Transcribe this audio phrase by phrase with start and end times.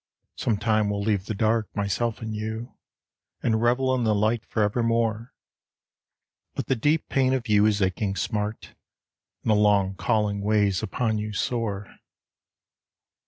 [0.35, 2.75] Sometime we'll leave the dark, myself and you,
[3.43, 5.31] And revel in the light for evermore.
[6.55, 8.73] But the deep pain of you is aching smart,
[9.43, 11.97] And a long calling weighs upon you sore.